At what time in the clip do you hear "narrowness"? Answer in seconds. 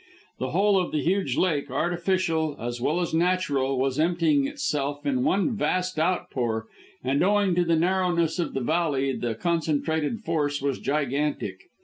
7.75-8.39